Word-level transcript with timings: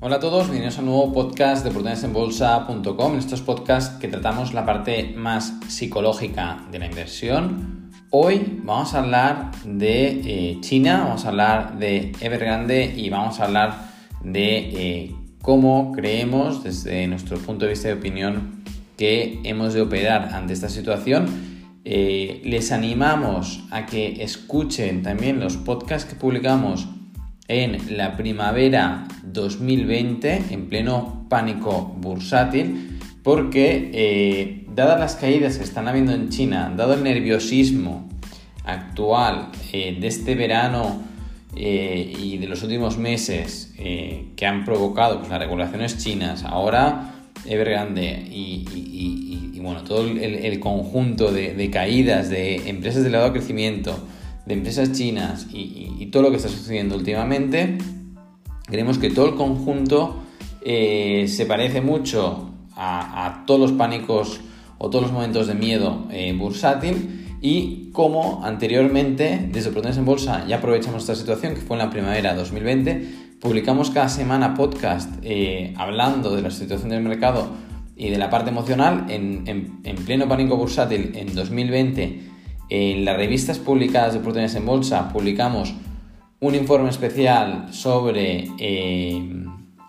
Hola 0.00 0.16
a 0.16 0.20
todos, 0.20 0.44
bienvenidos 0.44 0.78
a 0.78 0.82
un 0.82 0.86
nuevo 0.86 1.12
podcast 1.12 1.64
de 1.64 1.70
oportunidadesenbolsa.com. 1.70 3.14
En 3.14 3.18
estos 3.18 3.40
podcasts 3.40 3.98
que 3.98 4.06
tratamos 4.06 4.54
la 4.54 4.64
parte 4.64 5.12
más 5.16 5.54
psicológica 5.66 6.62
de 6.70 6.78
la 6.78 6.86
inversión. 6.86 7.90
Hoy 8.10 8.60
vamos 8.62 8.94
a 8.94 9.00
hablar 9.00 9.50
de 9.64 10.52
eh, 10.52 10.58
China, 10.60 11.02
vamos 11.02 11.24
a 11.24 11.30
hablar 11.30 11.80
de 11.80 12.12
Evergrande 12.20 12.94
y 12.96 13.10
vamos 13.10 13.40
a 13.40 13.46
hablar 13.46 13.90
de 14.22 14.58
eh, 14.58 15.16
cómo 15.42 15.90
creemos, 15.90 16.62
desde 16.62 17.08
nuestro 17.08 17.36
punto 17.38 17.64
de 17.64 17.72
vista 17.72 17.88
de 17.88 17.94
opinión, 17.94 18.62
que 18.96 19.40
hemos 19.42 19.74
de 19.74 19.80
operar 19.80 20.32
ante 20.32 20.52
esta 20.52 20.68
situación. 20.68 21.26
Eh, 21.84 22.40
les 22.44 22.70
animamos 22.70 23.64
a 23.72 23.84
que 23.84 24.22
escuchen 24.22 25.02
también 25.02 25.40
los 25.40 25.56
podcasts 25.56 26.08
que 26.08 26.14
publicamos 26.14 26.86
en 27.48 27.96
la 27.96 28.16
primavera 28.16 29.08
2020, 29.24 30.44
en 30.50 30.68
pleno 30.68 31.26
pánico 31.30 31.96
bursátil, 31.98 32.98
porque 33.22 33.90
eh, 33.92 34.64
dadas 34.74 35.00
las 35.00 35.16
caídas 35.16 35.56
que 35.56 35.64
están 35.64 35.88
habiendo 35.88 36.12
en 36.12 36.28
China, 36.28 36.72
dado 36.76 36.94
el 36.94 37.02
nerviosismo 37.02 38.08
actual 38.64 39.48
eh, 39.72 39.96
de 39.98 40.06
este 40.06 40.34
verano 40.34 41.02
eh, 41.56 42.12
y 42.18 42.36
de 42.36 42.46
los 42.46 42.62
últimos 42.62 42.98
meses 42.98 43.74
que 43.76 44.46
han 44.46 44.64
provocado 44.64 45.18
pues, 45.18 45.30
las 45.30 45.38
regulaciones 45.38 45.98
chinas, 45.98 46.44
ahora 46.44 47.14
Evergrande 47.46 48.26
y, 48.30 48.66
y, 48.74 49.60
bueno, 49.60 49.82
todo 49.84 50.02
el, 50.02 50.60
conjunto 50.60 51.32
de, 51.32 51.54
de, 51.54 51.70
caídas 51.70 52.28
de 52.28 52.68
empresas 52.68 53.02
de 53.02 53.08
elevado 53.08 53.32
crecimiento, 53.32 53.98
de 54.48 54.54
empresas 54.54 54.92
chinas 54.92 55.46
y, 55.52 56.06
todo 56.06 56.22
lo 56.22 56.30
que 56.30 56.36
está 56.36 56.48
sucediendo 56.48 56.96
últimamente, 56.96 57.76
creemos 58.64 58.96
que 58.96 59.10
todo 59.10 59.26
el 59.26 59.34
conjunto 59.34 60.22
eh, 60.62 61.26
se 61.28 61.44
parece 61.44 61.82
mucho 61.82 62.50
a, 62.74 63.44
todos 63.46 63.60
los 63.60 63.72
pánicos 63.72 64.40
o 64.78 64.88
todos 64.88 65.02
los 65.02 65.12
momentos 65.12 65.48
de 65.48 65.54
miedo 65.54 66.06
eh, 66.10 66.32
bursátil 66.32 67.36
y 67.42 67.90
como 67.92 68.42
anteriormente 68.42 69.48
desde 69.52 69.70
Protones 69.70 69.98
en 69.98 70.06
Bolsa 70.06 70.46
ya 70.46 70.56
aprovechamos 70.56 71.02
esta 71.02 71.14
situación 71.14 71.54
que 71.54 71.60
fue 71.60 71.76
en 71.76 71.82
la 71.84 71.90
primavera 71.90 72.34
2020, 72.34 73.36
publicamos 73.40 73.90
cada 73.90 74.08
semana 74.08 74.54
podcast 74.54 75.12
eh, 75.22 75.74
hablando 75.76 76.34
de 76.34 76.40
la 76.40 76.50
situación 76.50 76.88
del 76.88 77.02
mercado 77.02 77.48
y 77.96 78.08
de 78.08 78.16
la 78.16 78.30
parte 78.30 78.48
emocional 78.48 79.06
en, 79.10 79.44
en 79.46 79.96
pleno 80.06 80.26
pánico 80.26 80.56
bursátil 80.56 81.12
en 81.14 81.34
2020 81.34 82.37
en 82.70 83.04
las 83.04 83.16
revistas 83.16 83.58
publicadas 83.58 84.12
de 84.12 84.20
oportunidades 84.20 84.56
en 84.56 84.66
bolsa 84.66 85.08
publicamos 85.12 85.74
un 86.40 86.54
informe 86.54 86.90
especial 86.90 87.72
sobre 87.72 88.48
eh, 88.58 89.44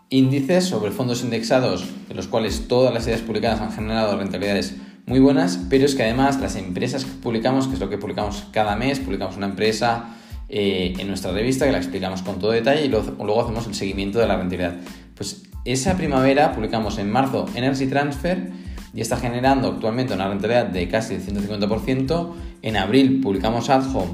índices, 0.10 0.66
sobre 0.66 0.92
fondos 0.92 1.24
indexados, 1.24 1.88
en 2.10 2.16
los 2.16 2.28
cuales 2.28 2.68
todas 2.68 2.94
las 2.94 3.06
ideas 3.06 3.22
publicadas 3.22 3.62
han 3.62 3.72
generado 3.72 4.18
rentabilidades 4.18 4.76
muy 5.06 5.20
buenas, 5.20 5.60
pero 5.70 5.86
es 5.86 5.96
que 5.96 6.04
además 6.04 6.40
las 6.40 6.56
empresas 6.56 7.06
que 7.06 7.12
publicamos, 7.12 7.68
que 7.68 7.74
es 7.74 7.80
lo 7.80 7.90
que 7.90 7.98
publicamos 7.98 8.46
cada 8.52 8.76
mes, 8.76 9.00
publicamos 9.00 9.38
una 9.38 9.48
empresa 9.48 10.16
eh, 10.50 10.94
en 10.98 11.08
nuestra 11.08 11.32
revista 11.32 11.66
que 11.66 11.72
la 11.72 11.78
explicamos 11.78 12.22
con 12.24 12.40
todo 12.40 12.52
detalle 12.52 12.86
y 12.86 12.88
luego 12.88 13.42
hacemos 13.42 13.68
el 13.68 13.76
seguimiento 13.76 14.20
de 14.20 14.28
la 14.28 14.38
rentabilidad. 14.38 14.76
Pues 15.16 15.44
esa 15.66 15.96
primavera 15.98 16.54
publicamos 16.54 16.98
en 16.98 17.12
marzo 17.12 17.46
Energy 17.54 17.88
Transfer, 17.88 18.52
y 18.94 19.02
está 19.02 19.18
generando 19.18 19.70
actualmente 19.70 20.14
una 20.14 20.28
rentabilidad 20.28 20.68
de 20.68 20.88
casi 20.88 21.16
el 21.16 21.26
150%. 21.26 22.34
En 22.62 22.78
abril 22.78 23.22
publicamos 23.22 23.70
Adhome, 23.70 24.14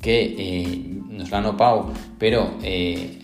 que 0.00 0.34
eh, 0.38 1.00
nos 1.10 1.30
la 1.30 1.38
han 1.38 1.46
opado, 1.46 1.92
pero 2.18 2.54
eh, 2.62 3.20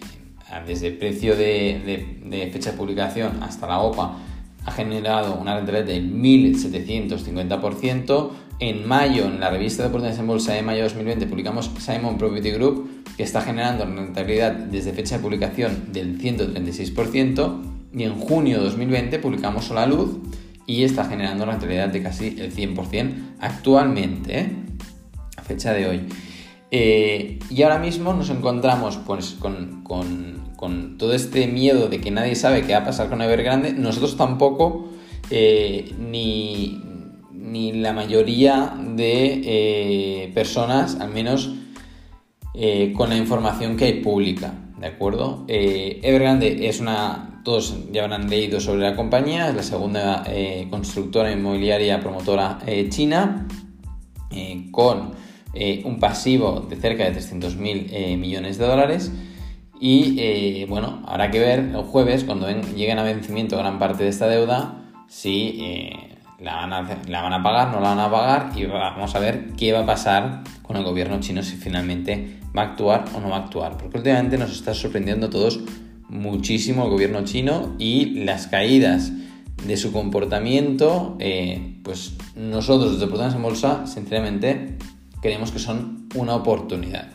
desde 0.67 0.89
el 0.89 0.99
precio 0.99 1.37
de, 1.37 2.51
fecha 2.53 2.73
de 2.73 2.77
publicación 2.77 3.43
hasta 3.43 3.67
la 3.67 3.81
OPA 3.81 4.19
ha 4.67 4.73
generado 4.73 5.37
una 5.37 5.57
rentabilidad 5.57 5.87
del 5.87 6.13
1750%. 6.13 8.31
En 8.59 8.87
mayo, 8.87 9.25
en 9.25 9.41
la 9.41 9.49
revista 9.49 9.83
de 9.83 9.89
oportunidades 9.89 10.21
en 10.21 10.27
bolsa 10.27 10.53
de 10.53 10.61
mayo 10.61 10.79
de 10.79 10.85
2020, 10.85 11.27
publicamos 11.29 11.71
Simon 11.79 12.19
Property 12.19 12.51
Group, 12.51 13.05
que 13.17 13.23
está 13.23 13.41
generando 13.41 13.85
una 13.85 14.03
rentabilidad 14.03 14.53
desde 14.53 14.93
fecha 14.93 15.17
de 15.17 15.23
publicación 15.23 15.93
del 15.93 16.21
136%. 16.21 17.63
Y 17.95 18.05
en 18.05 18.15
junio 18.17 18.59
de 18.59 18.65
2020 18.65 19.19
publicamos 19.19 19.65
Sola 19.65 19.87
Luz, 19.87 20.11
y 20.67 20.85
está 20.85 21.05
generando 21.05 21.45
una 21.45 21.53
rentabilidad 21.53 21.89
de 21.89 22.03
casi 22.03 22.37
el 22.39 22.55
100% 22.55 23.37
actualmente, 23.41 24.41
¿eh? 24.41 24.53
a 25.37 25.43
fecha 25.43 25.73
de 25.73 25.89
hoy. 25.89 26.01
Eh, 26.71 27.41
y 27.51 27.63
ahora 27.63 27.79
mismo 27.79 28.13
nos 28.13 28.31
encontramos 28.31 28.97
pues, 28.99 29.37
con, 29.41 29.81
todo 30.99 31.15
este 31.15 31.47
miedo 31.47 31.89
de 31.89 32.01
que 32.01 32.11
nadie 32.11 32.37
sabe 32.37 32.63
qué 32.63 32.73
va 32.73 32.81
a 32.81 32.85
pasar 32.85 33.09
con 33.09 33.23
Evergrande. 33.23 33.73
Nosotros 33.73 34.17
tampoco, 34.17 34.91
eh, 35.31 35.93
ni, 35.99 36.81
ni, 37.33 37.73
la 37.73 37.93
mayoría 37.93 38.75
de 38.95 40.31
personas, 40.35 41.01
al 41.01 41.11
menos 41.11 41.55
con 42.95 43.09
la 43.09 43.17
información 43.17 43.77
que 43.77 43.87
hay 43.87 44.01
pública. 44.03 44.53
¿De 44.79 44.87
acuerdo? 44.87 45.45
Evergrande 45.49 46.69
es 46.69 46.81
una 46.81 47.30
todos 47.45 47.75
ya 47.93 48.05
habrán 48.05 48.29
leído 48.29 48.61
sobre 48.61 48.81
la 48.81 48.97
compañía, 48.97 49.49
es 49.49 49.55
la 49.55 49.63
segunda 49.63 50.25
eh, 50.27 50.67
constructora 50.71 51.33
inmobiliaria 51.33 52.01
promotora 52.01 52.59
eh, 52.67 52.89
china, 52.89 53.47
eh, 54.31 54.69
con 54.71 55.13
un 55.85 55.99
pasivo 55.99 56.65
de 56.71 56.77
cerca 56.77 57.03
de 57.11 57.19
300.000 57.19 58.17
millones 58.17 58.57
de 58.57 58.67
dólares. 58.67 59.11
Y 59.81 60.65
bueno, 60.67 61.03
habrá 61.07 61.33
que 61.33 61.41
ver 61.41 61.59
el 61.59 61.83
jueves, 61.83 62.23
cuando 62.23 62.49
lleguen 62.49 63.01
a 63.01 63.03
vencimiento 63.03 63.59
gran 63.59 63.81
parte 63.81 64.05
de 64.05 64.11
esta 64.11 64.29
deuda, 64.29 64.81
si 65.09 65.61
la 66.39 66.55
van, 66.55 66.73
a, 66.73 66.89
la 67.09 67.23
van 67.23 67.43
pagar, 67.43 67.73
no 67.73 67.81
la 67.81 67.95
van 67.95 67.99
a 67.99 68.11
pagar 68.11 68.53
y 68.55 68.67
vamos 68.67 69.13
a 69.17 69.19
ver 69.19 69.49
qué 69.57 69.73
va 69.73 69.81
a 69.81 69.87
pasar 69.87 70.45
con 70.63 70.77
el 70.77 70.85
gobierno 70.85 71.19
chino 71.19 71.43
si 71.43 71.57
finalmente 71.57 72.39
va 72.57 72.63
a 72.63 72.65
actuar 72.67 73.07
o 73.17 73.21
no 73.21 73.31
va 73.31 73.39
a 73.39 73.41
actuar. 73.41 73.77
Porque 73.77 73.99
últimamente 73.99 74.39
nos 74.39 74.53
está 74.53 74.73
sorprendiendo 74.73 75.27
a 75.27 75.31
todos 75.31 75.59
muchísimo 76.11 76.85
el 76.85 76.91
gobierno 76.91 77.25
chino 77.25 77.75
y 77.79 78.25
las 78.25 78.49
caídas 78.49 79.13
de 79.67 79.77
su 79.77 79.93
comportamiento, 79.93 81.17
eh, 81.21 81.77
pues 81.83 82.15
nosotros 82.35 82.93
desde 82.93 83.05
Oportunidades 83.05 83.37
en 83.37 83.43
Bolsa, 83.43 83.87
sinceramente, 83.87 84.77
creemos 85.23 85.53
que 85.53 85.59
son 85.59 86.09
una 86.15 86.35
oportunidad. 86.35 87.09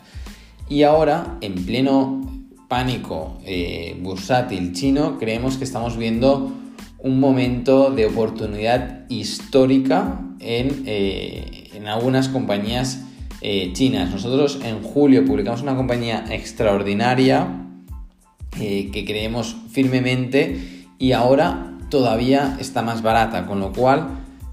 Y 0.69 0.83
ahora, 0.83 1.37
en 1.41 1.65
pleno 1.65 2.21
pánico 2.67 3.39
eh, 3.45 3.97
bursátil 4.01 4.73
chino, 4.73 5.17
creemos 5.17 5.57
que 5.57 5.63
estamos 5.63 5.97
viendo 5.97 6.51
un 6.99 7.19
momento 7.19 7.91
de 7.91 8.07
oportunidad 8.07 9.09
histórica 9.09 10.21
en, 10.39 10.83
eh, 10.85 11.69
en 11.73 11.87
algunas 11.87 12.29
compañías 12.29 13.01
chinas. 13.73 14.09
Nosotros 14.09 14.59
en 14.63 14.81
julio 14.81 15.23
publicamos 15.23 15.61
una 15.61 15.75
compañía 15.75 16.25
extraordinaria 16.31 17.64
eh, 18.59 18.89
que 18.91 19.05
creemos 19.05 19.55
firmemente 19.71 20.85
y 20.97 21.11
ahora 21.11 21.77
todavía 21.89 22.57
está 22.59 22.81
más 22.81 23.01
barata, 23.01 23.45
con 23.45 23.59
lo 23.59 23.73
cual 23.73 24.07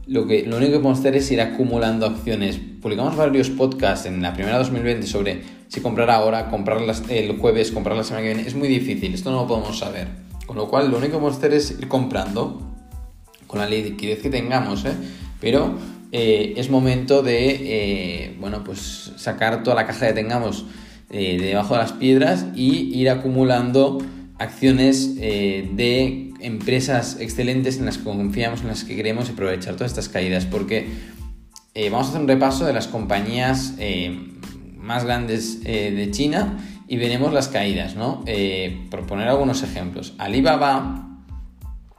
lo, 0.07 0.27
que, 0.27 0.45
lo 0.45 0.57
único 0.57 0.73
que 0.73 0.79
podemos 0.79 0.99
hacer 0.99 1.17
es 1.17 1.31
ir 1.31 1.41
acumulando 1.41 2.07
acciones. 2.07 2.61
Publicamos 2.81 3.17
varios 3.17 3.51
podcasts 3.51 4.07
en 4.07 4.21
la 4.21 4.33
primera 4.35 4.59
2020 4.59 5.07
sobre 5.07 5.43
si 5.69 5.81
comprar 5.81 6.11
ahora, 6.11 6.51
comprar 6.51 6.79
el 7.09 7.39
jueves, 7.39 7.71
comprar 7.71 7.97
la 7.97 8.05
semana 8.05 8.23
que 8.27 8.35
viene. 8.35 8.49
Es 8.49 8.55
muy 8.55 8.69
difícil, 8.69 9.15
esto 9.15 9.31
no 9.31 9.43
lo 9.43 9.47
podemos 9.47 9.79
saber. 9.79 10.09
Con 10.47 10.57
lo 10.57 10.69
cual 10.69 10.91
lo 10.91 10.99
único 10.99 11.13
que 11.13 11.19
podemos 11.19 11.39
hacer 11.39 11.55
es 11.55 11.71
ir 11.71 11.89
comprando 11.89 12.61
con 13.47 13.61
la 13.61 13.67
liquidez 13.67 14.21
que 14.21 14.31
tengamos, 14.31 14.85
¿eh? 14.85 14.95
pero 15.41 15.75
eh, 16.11 16.55
es 16.57 16.71
momento 16.71 17.23
de 17.23 18.37
bueno, 18.41 18.65
pues 18.65 19.13
sacar 19.17 19.63
toda 19.63 19.77
la 19.77 19.87
caja 19.87 20.09
que 20.09 20.15
tengamos 20.15 20.67
eh, 21.15 21.37
debajo 21.39 21.75
de 21.75 21.81
las 21.81 21.93
piedras 21.93 22.47
y 22.55 22.99
ir 22.99 23.11
acumulando 23.11 23.99
acciones 24.39 25.17
eh, 25.21 25.69
de 25.75 26.33
empresas 26.41 27.19
excelentes 27.21 27.77
en 27.77 27.85
las 27.85 27.99
que 27.99 28.05
confiamos, 28.05 28.63
en 28.63 28.69
las 28.69 28.85
que 28.85 28.97
queremos 28.97 29.29
aprovechar 29.29 29.75
todas 29.75 29.93
estas 29.93 30.09
caídas, 30.09 30.47
porque 30.47 30.89
eh, 31.75 31.91
vamos 31.91 32.07
a 32.07 32.11
hacer 32.11 32.23
un 32.23 32.29
repaso 32.29 32.65
de 32.65 32.73
las 32.73 32.89
compañías 32.89 33.75
más 34.79 35.05
grandes 35.05 35.63
de 35.63 36.09
China 36.13 36.59
y 36.89 36.97
veremos 36.97 37.35
las 37.35 37.49
caídas, 37.49 37.95
¿no? 37.95 38.25
por 38.91 39.07
poner 39.07 39.29
algunos 39.29 39.63
ejemplos, 39.63 40.15
Alibaba, 40.17 41.21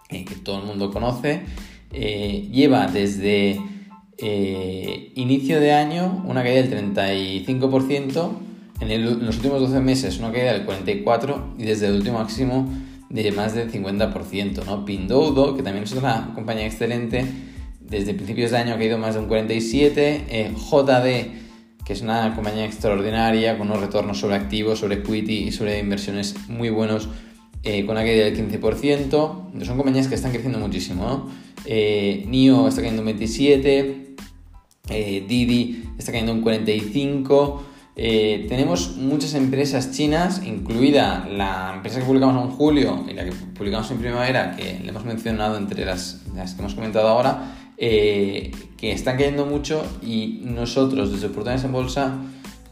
que 0.10 0.36
todo 0.44 0.60
el 0.60 0.65
mundo 0.65 0.92
conoce, 0.92 1.44
lleva 1.92 2.88
desde 2.88 3.62
inicio 5.15 5.60
de 5.60 5.74
año 5.74 6.24
una 6.27 6.44
caída 6.44 6.63
del 6.63 6.94
35%, 6.94 8.53
en, 8.80 9.25
los 9.25 9.36
últimos 9.38 9.62
12 9.62 9.80
meses 9.80 10.20
una 10.20 10.31
caída 10.31 10.54
del 10.54 10.66
44% 10.66 11.56
y 11.58 11.64
desde 11.64 11.88
el 11.88 11.96
último 11.96 12.20
máximo 12.20 12.68
de 13.10 13.31
más 13.31 13.54
del 13.54 13.72
50%. 13.72 14.66
¿no? 14.66 15.56
Que 15.56 15.64
también 15.64 15.84
es 15.84 15.92
una 15.94 16.31
compañía 16.34 16.66
excelente, 16.66 17.25
desde 17.80 18.14
principios 18.14 18.52
de 18.52 18.58
año 18.58 18.74
ha 18.74 18.78
caído 18.78 18.98
más 18.98 19.14
de 19.14 19.22
un 19.22 19.30
47%. 19.30 19.94
Eh, 19.96 20.52
JD, 20.56 21.86
que 21.86 21.94
es 21.94 22.02
una 22.02 22.34
compañía 22.34 22.66
extraordinaria 22.66 23.58
con 23.58 23.68
unos 23.68 23.81
retornos 23.81 24.20
sobre 24.20 24.36
activos, 24.36 24.80
sobre 24.80 24.96
equity 24.96 25.44
y 25.46 25.52
sobre 25.52 25.80
inversiones 25.80 26.36
muy 26.48 26.70
buenos, 26.70 27.10
con 27.64 27.92
una 27.92 28.02
caída 28.02 28.25
del 28.25 28.36
15%. 28.36 29.64
Son 29.64 29.78
compañías 29.78 30.08
que 30.08 30.16
están 30.16 30.31
creciendo 30.31 30.60
muchísimo. 30.60 31.06
¿no? 31.06 31.30
NIO 31.66 32.68
está 32.68 32.81
cayendo 32.81 33.02
un 33.04 33.10
27%, 33.10 34.08
Didi 35.28 35.84
está 35.98 36.12
cayendo 36.12 36.34
un 36.34 36.44
45%. 36.44 37.73
Eh, 37.95 38.48
tenemos 38.50 38.98
muchas 38.98 39.36
empresas 39.36 39.92
chinas, 39.92 40.42
incluida 40.44 41.28
la 41.30 41.74
empresa 41.75 42.00
que 42.00 42.06
publicamos 42.06 42.44
en 42.44 42.51
julio 42.51 43.06
y 43.07 43.13
la 43.13 43.24
que 43.24 43.31
publicamos 43.31 43.90
en 43.92 44.00
primavera, 44.00 44.56
que 44.56 44.80
le 44.81 44.90
hemos 44.90 45.06
mencionado 45.06 45.57
entre 45.57 45.86
las, 45.86 46.24
que 46.34 46.60
hemos 46.60 46.74
comentado 46.74 47.07
ahora, 47.07 47.54
eh, 47.78 48.51
que 48.78 48.92
están 48.92 49.18
cayendo 49.18 49.45
mucho 49.45 49.86
y 50.01 50.42
nosotros 50.44 51.12
desde 51.12 51.28
Oportunidades 51.28 51.66
en 51.66 51.72
Bolsa, 51.72 52.18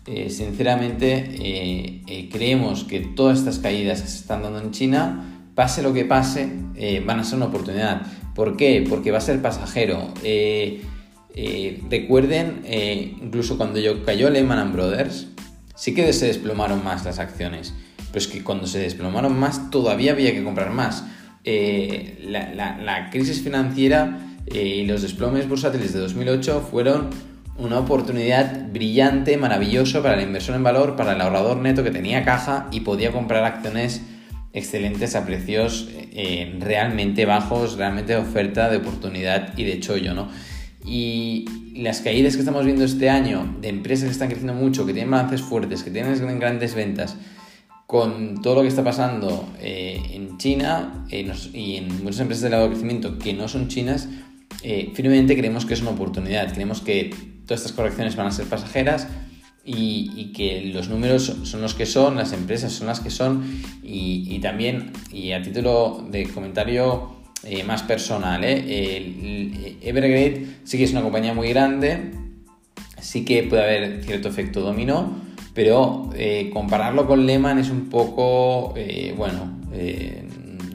eh, 0.08 0.32
sinceramente, 0.32 2.02
creemos 2.32 2.84
que 2.86 3.02
todas 3.02 3.38
estas 3.38 3.60
caídas 3.60 4.02
que 4.02 4.08
se 4.08 4.18
están 4.18 4.42
dando 4.42 4.60
en 4.60 4.72
China, 4.72 5.28
pase 5.54 5.84
lo 5.84 5.94
que 5.94 6.06
pase, 6.06 6.50
van 7.06 7.20
a 7.20 7.24
ser 7.24 7.38
una 7.38 7.46
oportunidad. 7.46 8.02
¿Por 8.34 8.58
qué? 8.58 8.84
Porque 8.90 9.12
va 9.12 9.20
a 9.20 9.22
ser 9.22 9.40
pasajero. 9.44 10.12
Recuerden, 11.90 12.62
eh, 12.66 13.16
incluso 13.22 13.58
cuando 13.58 13.80
yo 13.80 14.04
cayó 14.04 14.30
Lehman 14.30 14.74
Brothers, 14.74 15.28
sí 15.76 15.94
que 15.94 16.12
se 16.14 16.28
desplomaron 16.28 16.84
más 16.84 17.06
las 17.06 17.20
acciones, 17.20 17.74
pero 18.08 18.20
es 18.20 18.28
que 18.28 18.44
cuando 18.44 18.68
se 18.68 18.80
desplomaron 18.80 19.40
más 19.40 19.70
todavía 19.70 20.12
había 20.12 20.34
que 20.34 20.44
comprar 20.44 20.72
más. 20.72 21.06
Eh, 21.44 22.20
la, 22.28 23.10
crisis 23.12 23.42
financiera 23.42 24.20
y 24.54 24.86
los 24.86 25.02
desplomes 25.02 25.48
bursátiles 25.48 25.94
de 25.94 26.00
2008 26.00 26.68
fueron 26.70 27.10
una 27.58 27.80
oportunidad 27.80 28.70
brillante, 28.72 29.38
maravilloso 29.38 30.02
para 30.02 30.16
el 30.16 30.28
inversor 30.28 30.56
en 30.56 30.64
valor, 30.64 30.96
para 30.96 31.14
el 31.14 31.22
ahorrador 31.22 31.58
neto 31.58 31.84
que 31.84 31.92
tenía 31.92 32.24
caja 32.24 32.68
y 32.72 32.82
podía 32.82 33.12
comprar 33.12 33.44
acciones 33.44 34.02
excelentes 34.54 35.16
a 35.16 35.26
precios 35.26 35.90
realmente 36.60 37.26
bajos, 37.26 37.78
realmente 37.78 38.14
de 38.14 38.20
oferta, 38.20 38.70
de 38.70 38.78
oportunidad 38.78 39.58
y 39.58 39.64
de 39.64 39.80
chollo, 39.80 40.14
¿no? 40.14 40.30
Y 40.86 41.46
las 41.76 42.02
caídas 42.02 42.36
que 42.36 42.40
estamos 42.40 42.66
viendo 42.66 42.84
este 42.84 43.10
año 43.10 43.56
de 43.62 43.70
empresas 43.70 44.06
que 44.06 44.12
están 44.12 44.30
creciendo 44.30 44.54
mucho, 44.54 44.86
que 44.86 44.94
tienen 44.94 45.12
balances 45.12 45.42
fuertes, 45.42 45.84
que 45.84 45.92
tienen 45.92 46.40
grandes 46.40 46.76
ventas, 46.76 47.18
con 47.88 48.42
todo 48.42 48.56
lo 48.56 48.62
que 48.62 48.70
está 48.70 48.84
pasando 48.84 49.50
eh, 49.60 50.02
en 50.14 50.38
China 50.38 51.06
eh, 51.10 51.30
y 51.54 51.76
en 51.76 52.04
muchas 52.04 52.22
empresas 52.22 52.44
de 52.44 52.50
largo 52.50 52.70
crecimiento 52.70 53.20
que 53.20 53.34
no 53.34 53.48
son 53.48 53.68
chinas, 53.68 54.08
eh, 54.64 54.92
firmemente 54.94 55.36
creemos 55.36 55.66
que 55.66 55.74
es 55.74 55.82
una 55.82 55.92
oportunidad. 55.92 56.54
Creemos 56.54 56.82
que 56.82 57.14
todas 57.46 57.62
estas 57.62 57.74
correcciones 57.74 58.16
van 58.16 58.28
a 58.28 58.32
ser 58.32 58.46
pasajeras 58.46 59.08
y, 59.66 60.32
que 60.34 60.72
los 60.74 60.90
números 60.90 61.36
son 61.44 61.62
los 61.62 61.76
que 61.76 61.86
son, 61.86 62.16
las 62.16 62.34
empresas 62.34 62.72
son 62.72 62.88
las 62.88 63.00
que 63.00 63.10
son 63.10 63.44
y, 63.84 64.26
y 64.28 64.40
también, 64.40 64.94
y 65.12 65.34
a 65.34 65.42
título 65.42 66.08
de 66.10 66.24
comentario 66.30 67.21
eh, 67.44 67.64
más 67.64 67.82
personal. 67.84 68.44
¿eh? 68.44 69.78
Evergrande 69.82 70.48
sí 70.64 70.78
que 70.78 70.84
es 70.84 70.92
una 70.92 71.02
compañía 71.02 71.34
muy 71.34 71.50
grande, 71.50 72.12
sí 73.00 73.26
que 73.26 73.44
puede 73.44 73.64
haber 73.64 74.04
cierto 74.04 74.28
efecto 74.28 74.62
dominó, 74.62 75.16
pero 75.56 76.10
eh, 76.16 76.52
compararlo 76.54 77.08
con 77.08 77.26
Lehman 77.26 77.58
es 77.58 77.70
un 77.72 77.90
poco, 77.90 78.76
bueno, 79.18 79.60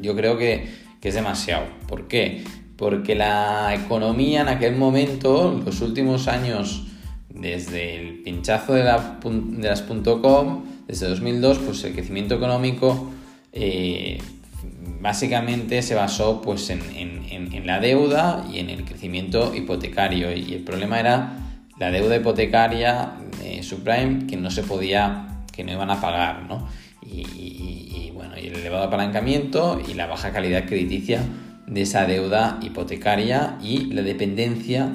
yo 0.01 0.17
creo 0.17 0.37
que, 0.37 0.69
que, 1.01 1.09
es 1.09 1.15
demasiado. 1.15 1.67
¿Por 1.87 2.09
qué? 2.09 2.43
Porque 2.77 3.15
la 3.15 3.73
economía 3.75 4.41
en 4.43 4.49
aquel 4.49 4.75
momento, 4.77 5.63
los 5.65 5.81
últimos 5.81 6.27
años, 6.27 6.87
desde 7.31 7.97
el 7.97 8.23
pinchazo 8.23 8.75
de, 8.75 8.85
la, 8.85 9.19
de 9.23 9.69
las 9.69 9.83
.com, 9.83 10.65
desde 10.89 11.09
2002, 11.09 11.59
pues 11.59 11.85
el 11.85 11.93
crecimiento 11.93 12.35
económico 12.35 13.11
básicamente 15.07 15.83
se 15.83 15.95
basó 15.95 16.43
pues, 16.43 16.69
en, 16.69 17.63
la 17.65 17.79
deuda 17.79 18.45
y 18.53 18.59
en 18.59 18.71
el 18.71 18.85
crecimiento 18.85 19.55
hipotecario. 19.55 20.35
Y 20.35 20.53
el 20.55 20.65
problema 20.65 20.99
era 20.99 21.39
la 21.79 21.93
deuda 21.93 22.17
hipotecaria 22.17 23.13
eh, 23.45 23.63
subprime 23.63 24.27
que 24.27 24.37
no 24.37 24.51
se 24.51 24.65
podía, 24.65 25.45
que 25.53 25.63
no 25.63 25.71
iban 25.71 25.91
a 25.93 26.01
pagar, 26.01 26.47
¿no? 26.49 26.69
Y, 27.03 28.11
bueno, 28.15 28.35
el 28.35 28.57
elevado 28.57 28.83
apalancamiento 28.83 29.81
y 29.89 29.95
la 29.95 30.09
baja 30.09 30.33
calidad 30.33 30.67
crediticia 30.67 31.23
de 31.69 31.83
esa 31.83 32.05
deuda 32.07 32.59
hipotecaria 32.61 33.59
y 33.63 33.93
la 33.93 34.03
dependencia 34.03 34.91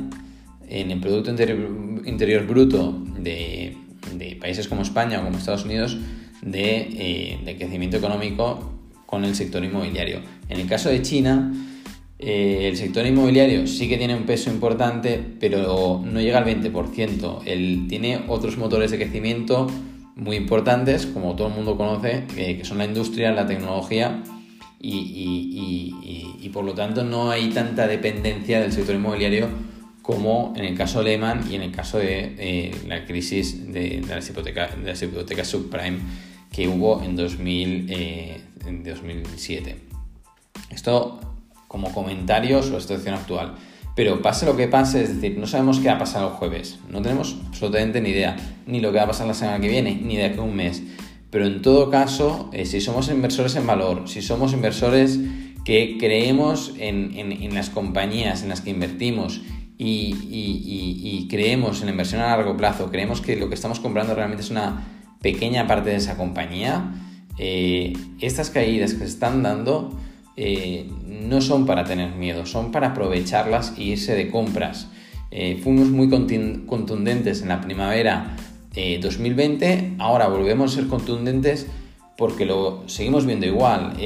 en 0.67 0.91
el 0.91 0.99
Producto 0.99 1.31
Interior, 1.31 2.45
Bruto 2.47 3.01
de, 3.17 3.77
países 4.41 4.67
como 4.67 4.81
España 4.81 5.21
o 5.21 5.23
como 5.23 5.37
Estados 5.37 5.63
Unidos 5.63 5.97
de, 6.41 6.89
eh, 6.99 7.39
de 7.45 7.55
crecimiento 7.55 7.95
económico 7.95 8.80
con 9.11 9.25
el 9.25 9.35
sector 9.35 9.63
inmobiliario. 9.63 10.21
En 10.47 10.61
el 10.61 10.67
caso 10.67 10.89
de 10.89 11.01
China, 11.01 11.53
eh, 12.17 12.69
el 12.69 12.77
sector 12.77 13.05
inmobiliario 13.05 13.67
sí 13.67 13.89
que 13.89 13.97
tiene 13.97 14.15
un 14.15 14.23
peso 14.23 14.49
importante, 14.49 15.21
pero 15.37 16.01
no 16.03 16.21
llega 16.21 16.37
al 16.37 16.45
20%. 16.45 17.41
Él 17.45 17.87
tiene 17.89 18.23
otros 18.29 18.57
motores 18.57 18.89
de 18.89 18.97
crecimiento 18.97 19.67
muy 20.15 20.37
importantes, 20.37 21.07
como 21.07 21.35
todo 21.35 21.49
el 21.49 21.53
mundo 21.55 21.75
conoce, 21.75 22.23
que 22.33 22.63
son 22.63 22.77
la 22.77 22.85
industria, 22.85 23.33
la 23.33 23.45
tecnología, 23.45 24.23
y, 24.79 26.49
por 26.53 26.65
lo 26.65 26.73
tanto 26.73 27.03
no 27.03 27.31
hay 27.31 27.49
tanta 27.49 27.87
dependencia 27.87 28.59
del 28.59 28.73
sector 28.73 28.95
inmobiliario 28.95 29.47
como 30.01 30.53
en 30.57 30.65
el 30.65 30.75
caso 30.75 30.99
de 30.99 31.11
Lehman 31.11 31.49
y 31.49 31.55
en 31.55 31.61
el 31.61 31.71
caso 31.71 31.97
de 31.97 32.35
eh, 32.37 32.71
la 32.87 33.05
crisis 33.05 33.71
de, 33.71 34.03
las 34.07 34.29
hipotecas, 34.29 34.77
de 34.77 34.89
las 34.89 35.01
hipotecas 35.01 35.47
subprime 35.47 35.99
que 36.51 36.67
hubo 36.67 37.01
en 37.03 37.15
2000 37.15 37.85
en 38.65 38.83
2007. 38.83 39.77
Esto 40.69 41.19
como 41.67 41.93
comentario 41.93 42.61
sobre 42.61 42.75
la 42.75 42.81
situación 42.81 43.15
actual. 43.15 43.55
Pero 43.95 44.21
pase 44.21 44.45
lo 44.45 44.55
que 44.55 44.67
pase, 44.67 45.03
es 45.03 45.15
decir, 45.15 45.37
no 45.37 45.47
sabemos 45.47 45.79
qué 45.79 45.87
va 45.87 45.95
a 45.95 45.99
pasar 45.99 46.23
el 46.23 46.29
jueves, 46.29 46.79
no 46.89 47.01
tenemos 47.01 47.37
absolutamente 47.47 47.99
ni 47.99 48.09
idea, 48.09 48.37
ni 48.65 48.79
lo 48.79 48.91
que 48.91 48.97
va 48.97 49.03
a 49.03 49.07
pasar 49.07 49.27
la 49.27 49.33
semana 49.33 49.59
que 49.59 49.67
viene, 49.67 49.99
ni 50.01 50.15
de 50.15 50.25
aquí 50.25 50.39
a 50.39 50.43
un 50.43 50.55
mes. 50.55 50.81
Pero 51.29 51.45
en 51.45 51.61
todo 51.61 51.89
caso, 51.89 52.49
eh, 52.51 52.65
si 52.65 52.81
somos 52.81 53.09
inversores 53.09 53.55
en 53.55 53.65
valor, 53.65 54.03
si 54.07 54.21
somos 54.21 54.53
inversores 54.53 55.19
que 55.63 55.97
creemos 55.99 56.73
en, 56.77 57.53
las 57.53 57.69
compañías 57.69 58.43
en 58.43 58.49
las 58.49 58.61
que 58.61 58.71
invertimos 58.71 59.41
y, 59.77 61.27
creemos 61.29 61.79
en 61.79 61.85
la 61.85 61.91
inversión 61.91 62.21
a 62.21 62.35
largo 62.35 62.57
plazo, 62.57 62.91
creemos 62.91 63.21
que 63.21 63.37
lo 63.37 63.47
que 63.47 63.55
estamos 63.55 63.79
comprando 63.79 64.13
realmente 64.13 64.43
es 64.43 64.49
una 64.49 64.87
pequeña 65.21 65.67
parte 65.67 65.91
de 65.91 65.97
esa 65.97 66.17
compañía, 66.17 66.91
eh, 67.37 67.93
estas 68.19 68.49
caídas 68.49 68.93
que 68.93 68.99
se 68.99 69.05
están 69.05 69.43
dando 69.43 69.91
eh, 70.35 70.89
no 71.05 71.41
son 71.41 71.65
para 71.65 71.83
tener 71.83 72.15
miedo, 72.15 72.45
son 72.45 72.71
para 72.71 72.89
aprovecharlas 72.89 73.73
y 73.77 73.91
irse 73.91 74.15
de 74.15 74.29
compras. 74.29 74.89
Eh, 75.31 75.59
fuimos 75.63 75.89
muy 75.89 76.09
contundentes 76.09 77.41
en 77.41 77.49
la 77.49 77.61
primavera 77.61 78.35
2020, 78.73 79.95
ahora 79.99 80.27
volvemos 80.27 80.71
a 80.71 80.75
ser 80.75 80.87
contundentes 80.87 81.67
porque 82.17 82.45
lo 82.45 82.83
seguimos 82.87 83.25
viendo 83.25 83.45
igual. 83.45 83.97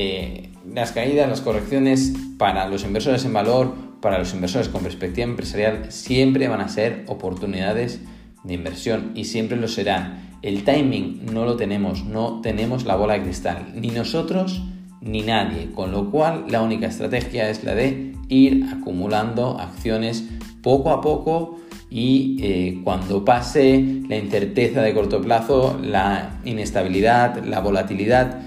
las 0.74 0.92
caídas, 0.92 1.30
las 1.30 1.42
correcciones 1.42 2.14
para 2.40 2.68
los 2.68 2.84
inversores 2.84 3.26
en 3.26 3.34
valor, 3.34 3.76
para 4.02 4.18
los 4.18 4.34
inversores 4.34 4.70
con 4.70 4.82
perspectiva 4.82 5.26
empresarial, 5.26 5.92
siempre 5.92 6.48
van 6.48 6.62
a 6.62 6.68
ser 6.68 7.04
oportunidades 7.08 8.00
de 8.46 8.54
inversión 8.54 9.12
y 9.16 9.26
siempre 9.26 9.58
lo 9.58 9.68
serán. 9.68 10.38
El 10.42 10.64
timing 10.64 11.26
no 11.34 11.46
lo 11.46 11.56
tenemos, 11.56 12.06
no 12.06 12.42
tenemos 12.42 12.86
la 12.86 12.96
bola 12.96 13.16
de 13.16 13.24
cristal, 13.24 13.74
ni 13.76 13.90
nosotros 13.90 14.62
ni 15.02 15.22
nadie, 15.22 15.72
con 15.74 15.92
lo 15.92 16.12
cual 16.12 16.46
la 16.50 16.62
única 16.62 16.88
estrategia 16.88 17.50
es 17.50 17.64
la 17.64 17.76
de 17.76 18.14
ir 18.30 18.66
acumulando 18.72 19.60
acciones 19.60 20.26
poco 20.62 20.90
a 20.90 21.02
poco 21.02 21.60
y 21.90 22.38
eh, 22.42 22.82
cuando 22.84 23.24
pase 23.24 24.02
la 24.10 24.18
incerteza 24.18 24.82
de 24.82 24.94
corto 24.94 25.22
plazo, 25.22 25.80
la 25.82 26.40
inestabilidad, 26.44 27.44
la 27.46 27.60
volatilidad, 27.60 28.42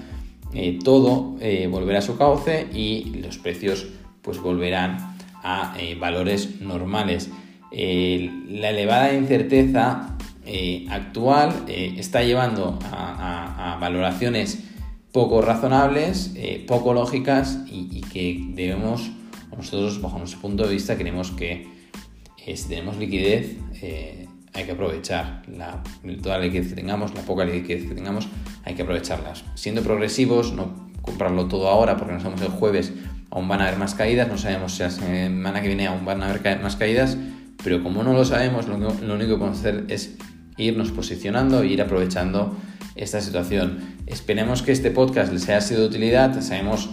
eh, 0.52 0.78
todo 0.82 1.36
eh, 1.40 1.68
volverá 1.70 2.00
a 2.00 2.02
su 2.02 2.16
cauce 2.16 2.66
y 2.74 3.04
los 3.22 3.38
precios 3.38 3.86
pues 4.22 4.40
volverán 4.40 5.16
a 5.42 5.74
valores 6.00 6.60
normales. 6.60 7.30
La 7.70 8.70
elevada 8.70 9.12
incerteza 9.14 10.16
eh, 10.50 10.86
actual 10.88 11.64
eh, 11.68 11.96
está 11.98 12.22
llevando 12.22 12.78
a, 12.90 13.76
valoraciones 13.78 14.64
poco 15.12 15.42
razonables, 15.42 16.32
eh, 16.36 16.64
poco 16.66 16.94
lógicas 16.94 17.60
y, 17.66 18.00
que 18.00 18.46
debemos, 18.54 19.10
nosotros 19.54 20.00
bajo 20.00 20.18
nuestro 20.18 20.40
punto 20.40 20.64
de 20.64 20.72
vista, 20.72 20.96
creemos 20.96 21.32
que 21.32 21.68
si 22.36 22.68
tenemos 22.68 22.96
liquidez 22.96 23.56
hay 24.54 24.64
que 24.64 24.72
aprovechar 24.72 25.42
la, 25.48 25.82
toda 26.22 26.38
la 26.38 26.44
liquidez 26.44 26.68
que 26.68 26.74
tengamos, 26.76 27.14
la 27.14 27.20
poca 27.20 27.44
liquidez 27.44 27.86
que 27.86 27.94
tengamos, 27.94 28.26
hay 28.64 28.74
que 28.74 28.82
aprovecharlas. 28.82 29.44
Siendo 29.54 29.82
progresivos, 29.82 30.54
no 30.54 30.88
comprarlo 31.02 31.46
todo 31.46 31.68
ahora 31.68 31.98
porque 31.98 32.14
no 32.14 32.20
sabemos 32.20 32.40
el 32.40 32.48
jueves 32.48 32.92
aún 33.30 33.48
van 33.48 33.60
a 33.60 33.66
haber 33.66 33.78
más 33.78 33.94
caídas, 33.94 34.28
no 34.28 34.38
sabemos 34.38 34.72
si 34.72 34.82
la 34.82 34.90
semana 34.90 35.60
que 35.60 35.68
viene 35.68 35.86
aún 35.86 36.04
van 36.04 36.22
a 36.22 36.30
haber 36.30 36.60
más 36.62 36.76
caídas, 36.76 37.18
pero 37.62 37.82
como 37.82 38.02
no 38.02 38.12
lo 38.12 38.24
sabemos, 38.24 38.66
lo, 38.68 38.76
único 38.76 39.32
que 39.32 39.38
podemos 39.38 39.58
hacer 39.58 39.84
es 39.88 40.16
irnos 40.56 40.90
posicionando 40.90 41.62
e 41.62 41.68
ir 41.68 41.82
aprovechando 41.82 42.56
esta 42.94 43.20
situación. 43.20 43.96
Esperemos 44.06 44.62
que 44.62 44.72
este 44.72 44.90
podcast 44.90 45.32
les 45.32 45.48
haya 45.48 45.60
sido 45.60 45.82
de 45.82 45.86
utilidad. 45.86 46.40
Sabemos 46.40 46.90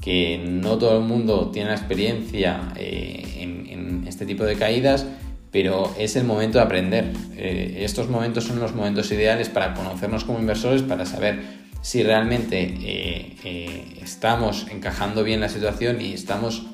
que 0.00 0.44
no 0.46 0.78
todo 0.78 0.98
el 0.98 1.04
mundo 1.04 1.50
tiene 1.52 1.70
la 1.70 1.76
experiencia 1.76 2.72
eh, 2.76 3.38
en, 3.40 3.68
este 4.06 4.24
tipo 4.24 4.44
de 4.44 4.56
caídas, 4.56 5.04
pero 5.50 5.94
es 5.98 6.16
el 6.16 6.24
momento 6.24 6.58
de 6.58 6.64
aprender. 6.64 7.12
Eh, 7.36 7.80
estos 7.80 8.08
momentos 8.08 8.44
son 8.44 8.58
los 8.58 8.74
momentos 8.74 9.10
ideales 9.12 9.50
para 9.50 9.74
conocernos 9.74 10.24
como 10.24 10.38
inversores, 10.38 10.82
para 10.82 11.04
saber 11.04 11.42
si 11.82 12.02
realmente 12.02 12.74
eh, 12.80 13.98
estamos 14.02 14.66
encajando 14.70 15.22
bien 15.24 15.40
la 15.40 15.50
situación 15.50 16.00
y 16.00 16.14
estamos 16.14 16.66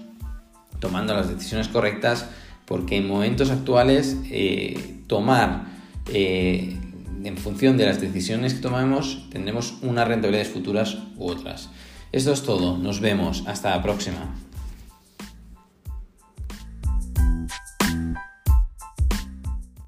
tomando 0.78 1.14
las 1.14 1.28
decisiones 1.28 1.68
correctas, 1.68 2.28
porque 2.66 2.96
en 2.96 3.08
momentos 3.08 3.50
actuales 3.50 4.16
tomar 5.06 5.66
en 6.12 7.36
función 7.38 7.76
de 7.76 7.86
las 7.86 8.00
decisiones 8.00 8.54
que 8.54 8.60
tomamos, 8.60 9.26
tendremos 9.30 9.74
unas 9.82 10.06
rentabilidades 10.06 10.52
futuras 10.52 10.98
u 11.16 11.28
otras. 11.28 11.70
Esto 12.12 12.32
es 12.32 12.42
todo, 12.42 12.76
nos 12.78 13.00
vemos, 13.00 13.44
hasta 13.46 13.70
la 13.70 13.82
próxima. 13.82 14.34